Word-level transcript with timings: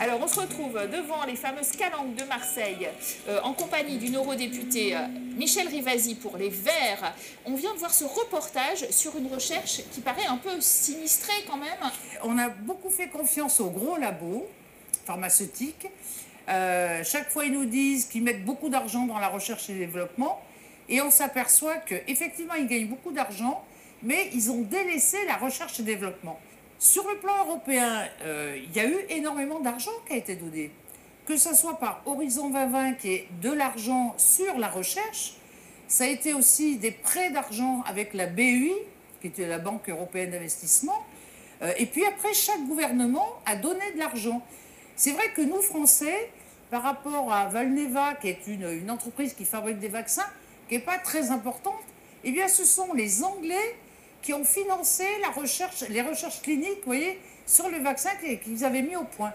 Alors, 0.00 0.20
on 0.22 0.28
se 0.28 0.40
retrouve 0.40 0.74
devant 0.90 1.24
les 1.26 1.36
fameuses 1.36 1.72
calanques 1.72 2.14
de 2.14 2.24
Marseille 2.24 2.88
euh, 3.28 3.40
en 3.42 3.52
compagnie 3.52 3.98
d'une 3.98 4.16
eurodéputée 4.16 4.96
euh, 4.96 5.00
Michel 5.36 5.68
Rivasi 5.68 6.14
pour 6.14 6.36
Les 6.36 6.48
Verts. 6.48 7.12
On 7.44 7.54
vient 7.54 7.74
de 7.74 7.78
voir 7.78 7.92
ce 7.92 8.04
reportage 8.04 8.88
sur 8.90 9.16
une 9.16 9.26
recherche 9.26 9.82
qui 9.92 10.00
paraît 10.00 10.26
un 10.26 10.36
peu 10.36 10.60
sinistrée 10.60 11.44
quand 11.50 11.56
même. 11.56 11.68
On 12.22 12.38
a 12.38 12.48
beaucoup 12.48 12.90
fait 12.90 13.08
confiance 13.08 13.60
aux 13.60 13.70
gros 13.70 13.96
labos 13.96 14.46
pharmaceutiques. 15.04 15.88
Euh, 16.48 17.02
chaque 17.04 17.30
fois, 17.30 17.44
ils 17.44 17.52
nous 17.52 17.66
disent 17.66 18.06
qu'ils 18.06 18.22
mettent 18.22 18.44
beaucoup 18.44 18.68
d'argent 18.68 19.04
dans 19.04 19.18
la 19.18 19.28
recherche 19.28 19.68
et 19.68 19.74
le 19.74 19.80
développement. 19.80 20.40
Et 20.88 21.02
on 21.02 21.10
s'aperçoit 21.10 21.76
qu'effectivement, 21.76 22.54
ils 22.54 22.66
gagnent 22.66 22.88
beaucoup 22.88 23.12
d'argent, 23.12 23.62
mais 24.02 24.30
ils 24.32 24.50
ont 24.50 24.62
délaissé 24.62 25.18
la 25.26 25.36
recherche 25.36 25.80
et 25.80 25.82
développement. 25.82 26.38
Sur 26.78 27.08
le 27.08 27.16
plan 27.18 27.44
européen, 27.44 28.04
euh, 28.22 28.56
il 28.62 28.74
y 28.76 28.80
a 28.80 28.86
eu 28.86 28.96
énormément 29.08 29.60
d'argent 29.60 29.90
qui 30.06 30.12
a 30.12 30.16
été 30.16 30.36
donné. 30.36 30.70
Que 31.26 31.36
ce 31.36 31.54
soit 31.54 31.78
par 31.78 32.02
Horizon 32.06 32.50
2020, 32.50 32.94
qui 32.94 33.12
est 33.12 33.28
de 33.42 33.50
l'argent 33.50 34.14
sur 34.16 34.56
la 34.58 34.68
recherche, 34.68 35.34
ça 35.88 36.04
a 36.04 36.06
été 36.06 36.34
aussi 36.34 36.76
des 36.76 36.92
prêts 36.92 37.30
d'argent 37.30 37.82
avec 37.86 38.14
la 38.14 38.26
BUI, 38.26 38.72
qui 39.20 39.26
était 39.26 39.48
la 39.48 39.58
Banque 39.58 39.88
européenne 39.88 40.30
d'investissement. 40.30 41.04
Euh, 41.62 41.72
et 41.78 41.86
puis 41.86 42.04
après, 42.04 42.32
chaque 42.32 42.64
gouvernement 42.66 43.40
a 43.44 43.56
donné 43.56 43.92
de 43.94 43.98
l'argent. 43.98 44.40
C'est 44.94 45.12
vrai 45.12 45.32
que 45.34 45.42
nous, 45.42 45.60
Français, 45.60 46.30
par 46.70 46.82
rapport 46.82 47.32
à 47.32 47.46
Valneva, 47.46 48.14
qui 48.14 48.28
est 48.28 48.46
une, 48.46 48.70
une 48.70 48.90
entreprise 48.90 49.34
qui 49.34 49.44
fabrique 49.44 49.80
des 49.80 49.88
vaccins, 49.88 50.26
qui 50.68 50.74
n'est 50.74 50.80
pas 50.80 50.98
très 50.98 51.30
importante, 51.30 51.74
eh 52.22 52.30
bien, 52.30 52.46
ce 52.46 52.64
sont 52.64 52.92
les 52.94 53.24
Anglais 53.24 53.76
qui 54.28 54.34
ont 54.34 54.44
financé 54.44 55.04
la 55.22 55.30
recherche, 55.30 55.84
les 55.88 56.02
recherches 56.02 56.42
cliniques, 56.42 56.84
voyez, 56.84 57.18
sur 57.46 57.66
le 57.70 57.78
vaccin 57.78 58.10
qu'ils 58.44 58.62
avaient 58.62 58.82
mis 58.82 58.94
au 58.94 59.04
point. 59.04 59.32